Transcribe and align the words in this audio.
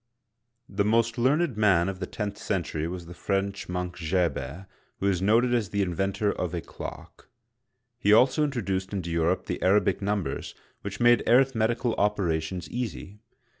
The 0.67 0.83
most 0.83 1.19
learned 1.19 1.57
man 1.57 1.87
of 1.87 1.99
the 1.99 2.07
tenth 2.07 2.39
century 2.39 2.87
was 2.87 3.05
the 3.05 3.13
French 3.13 3.69
monk 3.69 3.97
Gerbert 3.99 4.09
(zh^r 4.33 4.33
bir'), 4.33 4.67
who 4.99 5.05
is 5.05 5.21
noted 5.21 5.53
as 5.53 5.69
the 5.69 5.83
in 5.83 5.93
ventor 5.93 6.31
of 6.33 6.55
a 6.55 6.61
clock. 6.61 7.29
He 7.99 8.11
also 8.11 8.43
introduced 8.43 8.93
into 8.93 9.11
Europe 9.11 9.45
the 9.45 9.61
Arabic 9.61 10.01
numbers, 10.01 10.55
which 10.81 10.99
made 10.99 11.21
arithmetical 11.29 11.93
operations 11.99 12.67
easy. 12.71 13.19